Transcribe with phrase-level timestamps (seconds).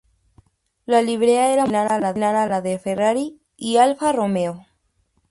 [0.87, 1.75] La librea era muy
[2.09, 4.65] similar a la de Ferrari y Alfa Romeo.